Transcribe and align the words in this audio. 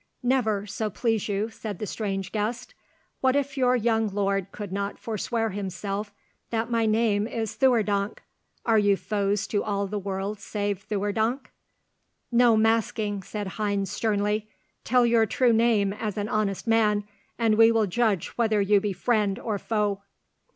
"Never, 0.23 0.65
so 0.65 0.89
please 0.89 1.27
you," 1.29 1.51
said 1.51 1.77
the 1.77 1.85
strange 1.85 2.31
guest. 2.31 2.73
"What 3.19 3.35
if 3.35 3.55
your 3.55 3.75
young 3.75 4.07
lord 4.07 4.51
could 4.51 4.71
not 4.71 4.97
forswear 4.97 5.51
himself 5.51 6.11
that 6.49 6.71
my 6.71 6.87
name 6.87 7.27
is 7.27 7.53
Theurdank! 7.55 8.17
Are 8.65 8.79
you 8.79 8.97
foes 8.97 9.45
to 9.45 9.63
all 9.63 9.85
the 9.85 9.99
world 9.99 10.39
save 10.39 10.81
Theurdank?" 10.89 11.51
"No 12.31 12.57
masking," 12.57 13.21
said 13.21 13.45
Heinz, 13.45 13.91
sternly. 13.91 14.49
"Tell 14.83 15.05
your 15.05 15.27
true 15.27 15.53
name 15.53 15.93
as 15.93 16.17
an 16.17 16.27
honest 16.29 16.65
man, 16.65 17.03
and 17.37 17.53
we 17.55 17.71
will 17.71 17.85
judge 17.85 18.29
whether 18.29 18.59
you 18.59 18.81
be 18.81 18.93
friend 18.93 19.37
or 19.37 19.59
foe." 19.59 20.01